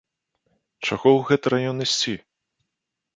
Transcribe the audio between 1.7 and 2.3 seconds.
ісці?